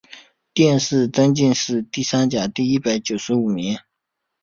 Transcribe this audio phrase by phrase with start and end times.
[0.55, 3.77] 殿试登进士第三甲第一百九十五名。